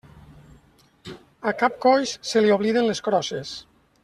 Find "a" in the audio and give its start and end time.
1.51-1.53